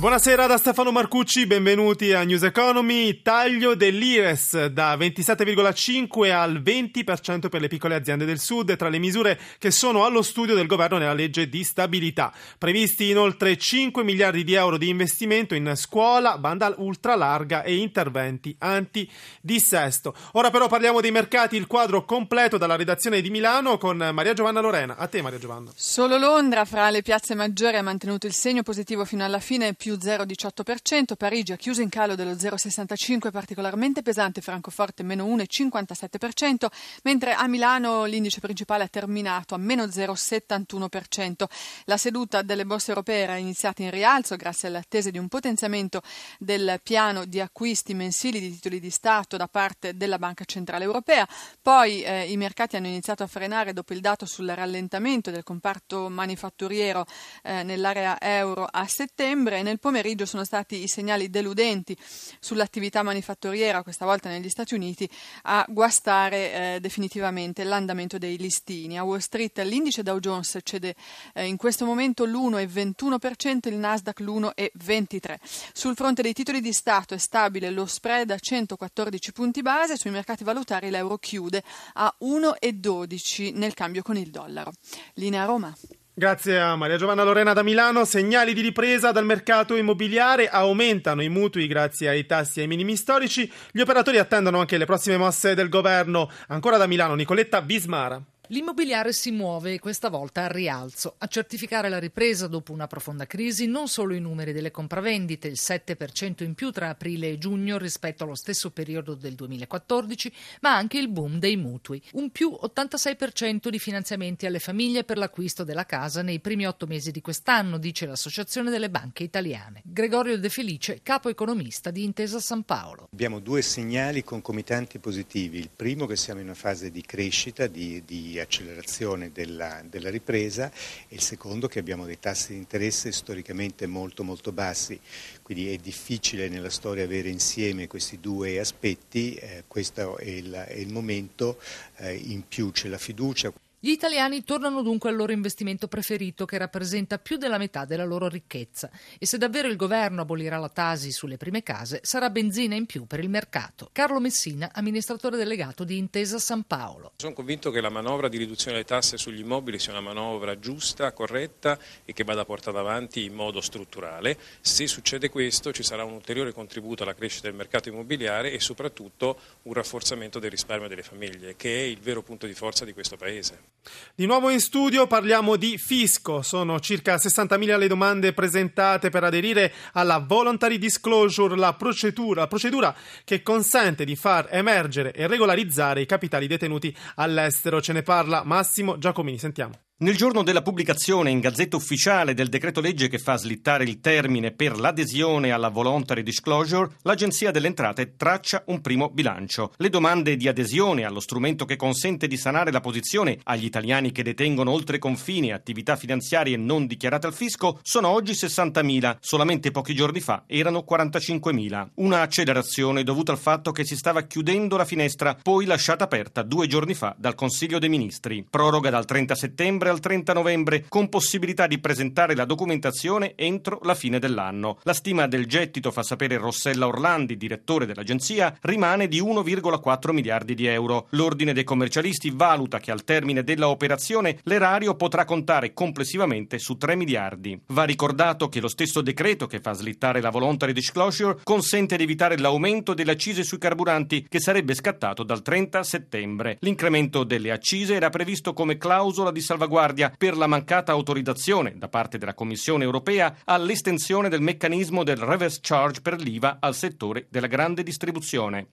Buonasera 0.00 0.46
da 0.46 0.56
Stefano 0.56 0.92
Marcucci, 0.92 1.46
benvenuti 1.46 2.14
a 2.14 2.22
News 2.22 2.42
Economy. 2.44 3.20
Taglio 3.20 3.74
dell'IRES 3.74 4.68
da 4.68 4.96
27,5 4.96 6.32
al 6.32 6.62
20% 6.62 7.50
per 7.50 7.60
le 7.60 7.68
piccole 7.68 7.96
aziende 7.96 8.24
del 8.24 8.38
Sud 8.38 8.74
tra 8.78 8.88
le 8.88 8.96
misure 8.96 9.38
che 9.58 9.70
sono 9.70 10.06
allo 10.06 10.22
studio 10.22 10.54
del 10.54 10.66
governo 10.66 10.96
nella 10.96 11.12
legge 11.12 11.50
di 11.50 11.62
stabilità. 11.64 12.32
Previsti 12.56 13.10
inoltre 13.10 13.58
5 13.58 14.02
miliardi 14.02 14.42
di 14.42 14.54
euro 14.54 14.78
di 14.78 14.88
investimento 14.88 15.54
in 15.54 15.70
scuola, 15.76 16.38
banda 16.38 16.72
ultralarga 16.78 17.62
e 17.62 17.76
interventi 17.76 18.56
anti-dissesto. 18.58 20.14
Ora 20.32 20.48
però 20.48 20.66
parliamo 20.66 21.02
dei 21.02 21.10
mercati, 21.10 21.56
il 21.56 21.66
quadro 21.66 22.06
completo 22.06 22.56
dalla 22.56 22.76
redazione 22.76 23.20
di 23.20 23.28
Milano 23.28 23.76
con 23.76 23.98
Maria 24.14 24.32
Giovanna 24.32 24.60
Lorena. 24.60 24.96
A 24.96 25.06
te 25.08 25.20
Maria 25.20 25.38
Giovanna. 25.38 25.70
Solo 25.74 26.16
Londra 26.16 26.64
fra 26.64 26.88
le 26.88 27.02
piazze 27.02 27.34
maggiori 27.34 27.76
ha 27.76 27.82
mantenuto 27.82 28.26
il 28.26 28.32
segno 28.32 28.62
positivo 28.62 29.04
fino 29.04 29.26
alla 29.26 29.40
fine 29.40 29.74
più 29.74 29.88
0,18%, 29.94 31.16
Parigi 31.16 31.52
ha 31.52 31.56
chiuso 31.56 31.80
in 31.82 31.88
calo 31.88 32.14
dello 32.14 32.32
0,65%, 32.32 33.30
particolarmente 33.30 34.02
pesante 34.02 34.40
Francoforte 34.40 35.02
meno 35.02 35.26
1,57%, 35.26 36.66
mentre 37.02 37.32
a 37.32 37.46
Milano 37.46 38.04
l'indice 38.04 38.40
principale 38.40 38.84
ha 38.84 38.88
terminato 38.88 39.54
a 39.54 39.58
meno 39.58 39.84
0,71%. 39.84 41.44
La 41.84 41.96
seduta 41.96 42.42
delle 42.42 42.64
borse 42.64 42.90
europee 42.90 43.22
era 43.22 43.36
iniziata 43.36 43.82
in 43.82 43.90
rialzo 43.90 44.36
grazie 44.36 44.68
alle 44.68 44.78
attese 44.78 45.10
di 45.10 45.18
un 45.18 45.28
potenziamento 45.28 46.02
del 46.38 46.80
piano 46.82 47.24
di 47.24 47.40
acquisti 47.40 47.94
mensili 47.94 48.40
di 48.40 48.52
titoli 48.52 48.80
di 48.80 48.90
Stato 48.90 49.36
da 49.36 49.48
parte 49.48 49.96
della 49.96 50.18
Banca 50.18 50.44
Centrale 50.44 50.84
Europea. 50.84 51.26
Poi 51.60 52.02
eh, 52.02 52.30
i 52.30 52.36
mercati 52.36 52.76
hanno 52.76 52.86
iniziato 52.86 53.22
a 53.22 53.26
frenare 53.26 53.72
dopo 53.72 53.92
il 53.92 54.00
dato 54.00 54.26
sul 54.26 54.48
rallentamento 54.48 55.30
del 55.30 55.42
comparto 55.42 56.08
manifatturiero 56.08 57.06
eh, 57.42 57.62
nell'area 57.62 58.20
euro 58.20 58.66
a 58.70 58.86
settembre 58.86 59.58
e 59.58 59.62
nel 59.62 59.78
pomeriggio 59.80 60.26
sono 60.26 60.44
stati 60.44 60.82
i 60.82 60.88
segnali 60.88 61.30
deludenti 61.30 61.96
sull'attività 62.38 63.02
manifatturiera, 63.02 63.82
questa 63.82 64.04
volta 64.04 64.28
negli 64.28 64.48
Stati 64.48 64.74
Uniti, 64.74 65.08
a 65.42 65.64
guastare 65.68 66.74
eh, 66.74 66.80
definitivamente 66.80 67.64
l'andamento 67.64 68.18
dei 68.18 68.36
listini. 68.36 68.98
A 68.98 69.02
Wall 69.02 69.18
Street 69.18 69.58
l'indice 69.60 70.02
Dow 70.02 70.18
Jones 70.18 70.58
cede 70.62 70.94
eh, 71.34 71.46
in 71.46 71.56
questo 71.56 71.84
momento 71.84 72.24
l'1,21%, 72.24 73.68
il 73.68 73.76
Nasdaq 73.76 74.20
l'1,23%. 74.20 75.34
Sul 75.72 75.94
fronte 75.94 76.22
dei 76.22 76.32
titoli 76.32 76.60
di 76.60 76.72
Stato 76.72 77.14
è 77.14 77.18
stabile 77.18 77.70
lo 77.70 77.86
spread 77.86 78.30
a 78.30 78.38
114 78.38 79.32
punti 79.32 79.62
base, 79.62 79.96
sui 79.96 80.10
mercati 80.10 80.44
valutari 80.44 80.90
l'euro 80.90 81.16
chiude 81.16 81.62
a 81.94 82.14
1,12 82.20 83.54
nel 83.54 83.74
cambio 83.74 84.02
con 84.02 84.16
il 84.16 84.30
dollaro. 84.30 84.72
Linea 85.14 85.44
Roma. 85.44 85.74
Grazie 86.20 86.60
a 86.60 86.76
Maria 86.76 86.98
Giovanna 86.98 87.22
Lorena 87.22 87.54
da 87.54 87.62
Milano. 87.62 88.04
Segnali 88.04 88.52
di 88.52 88.60
ripresa 88.60 89.10
dal 89.10 89.24
mercato 89.24 89.74
immobiliare. 89.74 90.50
Aumentano 90.50 91.22
i 91.22 91.30
mutui 91.30 91.66
grazie 91.66 92.10
ai 92.10 92.26
tassi 92.26 92.58
e 92.58 92.62
ai 92.62 92.68
minimi 92.68 92.94
storici. 92.94 93.50
Gli 93.72 93.80
operatori 93.80 94.18
attendono 94.18 94.60
anche 94.60 94.76
le 94.76 94.84
prossime 94.84 95.16
mosse 95.16 95.54
del 95.54 95.70
governo. 95.70 96.30
Ancora 96.48 96.76
da 96.76 96.86
Milano, 96.86 97.14
Nicoletta 97.14 97.62
Bismara. 97.62 98.22
L'immobiliare 98.52 99.12
si 99.12 99.30
muove 99.30 99.78
questa 99.78 100.08
volta 100.08 100.42
al 100.42 100.50
rialzo. 100.50 101.14
A 101.18 101.28
certificare 101.28 101.88
la 101.88 102.00
ripresa 102.00 102.48
dopo 102.48 102.72
una 102.72 102.88
profonda 102.88 103.24
crisi 103.24 103.66
non 103.66 103.86
solo 103.86 104.12
i 104.12 104.18
numeri 104.18 104.52
delle 104.52 104.72
compravendite, 104.72 105.46
il 105.46 105.56
7% 105.56 106.42
in 106.42 106.54
più 106.54 106.72
tra 106.72 106.88
aprile 106.88 107.30
e 107.30 107.38
giugno 107.38 107.78
rispetto 107.78 108.24
allo 108.24 108.34
stesso 108.34 108.72
periodo 108.72 109.14
del 109.14 109.36
2014, 109.36 110.32
ma 110.62 110.74
anche 110.74 110.98
il 110.98 111.08
boom 111.08 111.38
dei 111.38 111.56
mutui. 111.56 112.02
Un 112.14 112.30
più 112.30 112.58
86% 112.60 113.68
di 113.68 113.78
finanziamenti 113.78 114.46
alle 114.46 114.58
famiglie 114.58 115.04
per 115.04 115.16
l'acquisto 115.16 115.62
della 115.62 115.86
casa 115.86 116.22
nei 116.22 116.40
primi 116.40 116.66
otto 116.66 116.88
mesi 116.88 117.12
di 117.12 117.20
quest'anno, 117.20 117.78
dice 117.78 118.04
l'Associazione 118.04 118.70
delle 118.70 118.90
Banche 118.90 119.22
Italiane. 119.22 119.80
Gregorio 119.84 120.36
De 120.36 120.48
Felice, 120.48 121.02
capo 121.04 121.28
economista 121.28 121.92
di 121.92 122.02
Intesa 122.02 122.40
San 122.40 122.64
Paolo. 122.64 123.10
Abbiamo 123.12 123.38
due 123.38 123.62
segnali 123.62 124.24
concomitanti 124.24 124.98
positivi. 124.98 125.58
Il 125.58 125.70
primo 125.70 126.06
che 126.06 126.16
siamo 126.16 126.40
in 126.40 126.46
una 126.46 126.56
fase 126.56 126.90
di 126.90 127.02
crescita, 127.02 127.68
di, 127.68 128.02
di 128.04 128.38
accelerazione 128.40 129.32
della, 129.32 129.82
della, 129.88 130.10
ripresa 130.10 130.70
e 131.08 131.14
il 131.14 131.20
secondo 131.20 131.68
che 131.68 131.78
abbiamo 131.78 132.04
dei 132.04 132.18
tassi 132.18 132.52
di 132.52 132.58
interesse 132.58 133.12
storicamente 133.12 133.86
molto 133.86 134.24
molto 134.24 134.52
bassi, 134.52 134.98
quindi 135.42 135.72
è 135.72 135.76
difficile 135.76 136.48
nella 136.48 136.70
storia 136.70 137.04
avere 137.04 137.28
insieme 137.28 137.86
questi 137.86 138.20
due 138.20 138.58
aspetti, 138.58 139.34
eh, 139.34 139.64
questo 139.66 140.16
è 140.18 140.28
il, 140.28 140.52
è 140.52 140.76
il 140.76 140.92
momento, 140.92 141.60
eh, 141.96 142.14
in 142.14 142.46
più 142.46 142.70
c'è 142.70 142.88
la 142.88 142.98
fiducia. 142.98 143.52
Gli 143.82 143.92
italiani 143.92 144.44
tornano 144.44 144.82
dunque 144.82 145.08
al 145.08 145.16
loro 145.16 145.32
investimento 145.32 145.88
preferito 145.88 146.44
che 146.44 146.58
rappresenta 146.58 147.18
più 147.18 147.38
della 147.38 147.56
metà 147.56 147.86
della 147.86 148.04
loro 148.04 148.28
ricchezza 148.28 148.90
e 149.18 149.24
se 149.24 149.38
davvero 149.38 149.68
il 149.68 149.76
governo 149.76 150.20
abolirà 150.20 150.58
la 150.58 150.68
tasi 150.68 151.10
sulle 151.10 151.38
prime 151.38 151.62
case 151.62 152.00
sarà 152.02 152.28
benzina 152.28 152.74
in 152.74 152.84
più 152.84 153.06
per 153.06 153.20
il 153.20 153.30
mercato. 153.30 153.88
Carlo 153.90 154.20
Messina, 154.20 154.68
amministratore 154.74 155.38
delegato 155.38 155.84
di 155.84 155.96
Intesa 155.96 156.38
San 156.38 156.64
Paolo. 156.64 157.12
Sono 157.16 157.32
convinto 157.32 157.70
che 157.70 157.80
la 157.80 157.88
manovra 157.88 158.28
di 158.28 158.36
riduzione 158.36 158.72
delle 158.72 158.84
tasse 158.84 159.16
sugli 159.16 159.40
immobili 159.40 159.78
sia 159.78 159.92
una 159.92 160.02
manovra 160.02 160.58
giusta, 160.58 161.10
corretta 161.12 161.78
e 162.04 162.12
che 162.12 162.22
vada 162.22 162.44
portata 162.44 162.80
avanti 162.80 163.24
in 163.24 163.32
modo 163.32 163.62
strutturale. 163.62 164.36
Se 164.60 164.86
succede 164.88 165.30
questo 165.30 165.72
ci 165.72 165.82
sarà 165.82 166.04
un 166.04 166.12
ulteriore 166.12 166.52
contributo 166.52 167.04
alla 167.04 167.14
crescita 167.14 167.48
del 167.48 167.56
mercato 167.56 167.88
immobiliare 167.88 168.52
e 168.52 168.60
soprattutto 168.60 169.38
un 169.62 169.72
rafforzamento 169.72 170.38
del 170.38 170.50
risparmio 170.50 170.86
delle 170.86 171.02
famiglie 171.02 171.56
che 171.56 171.76
è 171.76 171.84
il 171.84 172.00
vero 172.00 172.20
punto 172.20 172.46
di 172.46 172.52
forza 172.52 172.84
di 172.84 172.92
questo 172.92 173.16
Paese. 173.16 173.69
Di 174.14 174.26
nuovo 174.26 174.50
in 174.50 174.60
studio 174.60 175.06
parliamo 175.06 175.56
di 175.56 175.78
fisco. 175.78 176.42
Sono 176.42 176.78
circa 176.80 177.16
60.000 177.16 177.78
le 177.78 177.88
domande 177.88 178.32
presentate 178.32 179.08
per 179.08 179.24
aderire 179.24 179.72
alla 179.92 180.18
voluntary 180.18 180.78
disclosure, 180.78 181.56
la 181.56 181.74
procedura, 181.74 182.42
la 182.42 182.46
procedura 182.46 182.94
che 183.24 183.42
consente 183.42 184.04
di 184.04 184.16
far 184.16 184.48
emergere 184.50 185.12
e 185.12 185.26
regolarizzare 185.26 186.02
i 186.02 186.06
capitali 186.06 186.46
detenuti 186.46 186.94
all'estero. 187.16 187.80
Ce 187.80 187.92
ne 187.92 188.02
parla 188.02 188.42
Massimo 188.44 188.98
Giacomini. 188.98 189.38
Sentiamo. 189.38 189.89
Nel 190.02 190.16
giorno 190.16 190.42
della 190.42 190.62
pubblicazione 190.62 191.28
in 191.28 191.40
Gazzetta 191.40 191.76
Ufficiale 191.76 192.32
del 192.32 192.48
decreto 192.48 192.80
legge 192.80 193.08
che 193.08 193.18
fa 193.18 193.36
slittare 193.36 193.84
il 193.84 194.00
termine 194.00 194.50
per 194.50 194.80
l'adesione 194.80 195.50
alla 195.50 195.68
voluntary 195.68 196.22
disclosure, 196.22 196.88
l'Agenzia 197.02 197.50
delle 197.50 197.66
Entrate 197.66 198.14
traccia 198.16 198.62
un 198.68 198.80
primo 198.80 199.10
bilancio. 199.10 199.74
Le 199.76 199.90
domande 199.90 200.38
di 200.38 200.48
adesione 200.48 201.04
allo 201.04 201.20
strumento 201.20 201.66
che 201.66 201.76
consente 201.76 202.28
di 202.28 202.38
sanare 202.38 202.72
la 202.72 202.80
posizione 202.80 203.40
agli 203.42 203.66
italiani 203.66 204.10
che 204.10 204.22
detengono 204.22 204.70
oltre 204.70 204.96
confini 204.96 205.52
attività 205.52 205.96
finanziarie 205.96 206.56
non 206.56 206.86
dichiarate 206.86 207.26
al 207.26 207.34
fisco 207.34 207.78
sono 207.82 208.08
oggi 208.08 208.32
60.000, 208.32 209.18
solamente 209.20 209.70
pochi 209.70 209.94
giorni 209.94 210.20
fa 210.20 210.44
erano 210.46 210.82
45.000. 210.88 211.88
Una 211.96 212.22
accelerazione 212.22 213.02
dovuta 213.02 213.32
al 213.32 213.38
fatto 213.38 213.70
che 213.70 213.84
si 213.84 213.96
stava 213.96 214.22
chiudendo 214.22 214.78
la 214.78 214.86
finestra, 214.86 215.36
poi 215.42 215.66
lasciata 215.66 216.04
aperta 216.04 216.42
due 216.42 216.66
giorni 216.66 216.94
fa 216.94 217.14
dal 217.18 217.34
Consiglio 217.34 217.78
dei 217.78 217.90
Ministri. 217.90 218.46
Proroga 218.48 218.88
dal 218.88 219.04
30 219.04 219.34
settembre 219.34 219.88
al 219.90 220.00
30 220.00 220.32
novembre, 220.32 220.84
con 220.88 221.08
possibilità 221.08 221.66
di 221.66 221.78
presentare 221.78 222.34
la 222.34 222.44
documentazione 222.44 223.34
entro 223.36 223.80
la 223.82 223.94
fine 223.94 224.18
dell'anno. 224.18 224.78
La 224.84 224.94
stima 224.94 225.26
del 225.26 225.46
gettito, 225.46 225.90
fa 225.90 226.02
sapere 226.02 226.36
Rossella 226.36 226.86
Orlandi, 226.86 227.36
direttore 227.36 227.86
dell'agenzia, 227.86 228.56
rimane 228.62 229.08
di 229.08 229.20
1,4 229.20 230.12
miliardi 230.12 230.54
di 230.54 230.66
euro. 230.66 231.06
L'ordine 231.10 231.52
dei 231.52 231.64
commercialisti 231.64 232.30
valuta 232.30 232.78
che 232.78 232.90
al 232.90 233.04
termine 233.04 233.42
della 233.42 233.68
operazione 233.68 234.38
l'erario 234.44 234.94
potrà 234.94 235.24
contare 235.24 235.72
complessivamente 235.72 236.58
su 236.58 236.76
3 236.76 236.94
miliardi. 236.94 237.60
Va 237.68 237.84
ricordato 237.84 238.48
che 238.48 238.60
lo 238.60 238.68
stesso 238.68 239.00
decreto 239.00 239.46
che 239.46 239.60
fa 239.60 239.72
slittare 239.72 240.20
la 240.20 240.30
voluntary 240.30 240.72
disclosure 240.72 241.38
consente 241.42 241.96
di 241.96 242.04
evitare 242.04 242.38
l'aumento 242.38 242.94
delle 242.94 243.12
accise 243.12 243.42
sui 243.42 243.58
carburanti 243.58 244.26
che 244.28 244.40
sarebbe 244.40 244.74
scattato 244.74 245.22
dal 245.24 245.42
30 245.42 245.82
settembre. 245.82 246.56
L'incremento 246.60 247.24
delle 247.24 247.50
accise 247.50 247.94
era 247.94 248.10
previsto 248.10 248.52
come 248.52 248.78
clausola 248.78 249.30
di 249.30 249.40
salvaguardia 249.40 249.78
salvaguardia 249.80 250.12
per 250.16 250.36
la 250.36 250.46
mancata 250.46 250.92
autorizzazione 250.92 251.74
da 251.76 251.88
parte 251.88 252.18
della 252.18 252.34
Commissione 252.34 252.84
europea 252.84 253.38
all'estensione 253.44 254.28
del 254.28 254.42
meccanismo 254.42 255.02
del 255.02 255.16
reverse 255.16 255.60
charge 255.62 256.02
per 256.02 256.20
l'IVA 256.20 256.58
al 256.60 256.74
settore 256.74 257.26
della 257.30 257.46
grande 257.46 257.82
distribuzione. 257.82 258.68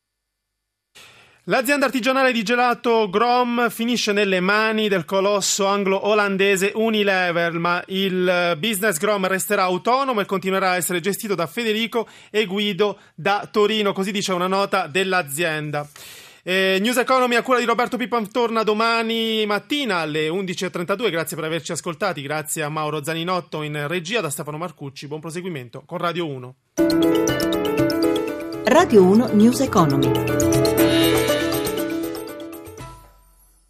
L'azienda 1.49 1.85
artigianale 1.85 2.33
di 2.33 2.43
gelato 2.43 3.09
Grom 3.09 3.69
finisce 3.69 4.11
nelle 4.11 4.41
mani 4.41 4.89
del 4.89 5.05
colosso 5.05 5.65
anglo-olandese 5.65 6.73
Unilever, 6.75 7.53
ma 7.53 7.81
il 7.87 8.57
business 8.59 8.97
Grom 8.97 9.25
resterà 9.27 9.63
autonomo 9.63 10.19
e 10.19 10.25
continuerà 10.25 10.71
a 10.71 10.75
essere 10.75 10.99
gestito 10.99 11.35
da 11.35 11.47
Federico 11.47 12.05
e 12.29 12.45
Guido 12.45 12.99
da 13.15 13.47
Torino, 13.49 13.93
così 13.93 14.11
dice 14.11 14.33
una 14.33 14.47
nota 14.47 14.87
dell'azienda. 14.87 15.87
Eh, 16.49 16.77
News 16.79 16.95
Economy 16.95 17.35
a 17.35 17.41
cura 17.41 17.59
di 17.59 17.65
Roberto 17.65 17.97
Pippan 17.97 18.31
torna 18.31 18.63
domani 18.63 19.45
mattina 19.45 19.97
alle 19.97 20.29
11.32. 20.29 21.09
Grazie 21.11 21.35
per 21.35 21.43
averci 21.43 21.73
ascoltati. 21.73 22.21
Grazie 22.21 22.63
a 22.63 22.69
Mauro 22.69 23.03
Zaninotto 23.03 23.63
in 23.63 23.85
regia, 23.87 24.21
da 24.21 24.29
Stefano 24.29 24.57
Marcucci. 24.57 25.07
Buon 25.07 25.19
proseguimento 25.19 25.83
con 25.85 25.97
Radio 25.97 26.25
1. 26.25 26.55
Radio 28.63 29.03
1 29.03 29.27
News 29.33 29.59
Economy. 29.59 30.56